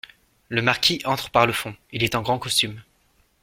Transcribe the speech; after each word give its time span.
Le 0.49 0.63
marquis 0.63 0.99
entre 1.05 1.29
par 1.29 1.45
le 1.45 1.53
fond, 1.53 1.75
il 1.91 2.03
est 2.03 2.15
en 2.15 2.23
grand 2.23 2.39
costume. 2.39 2.81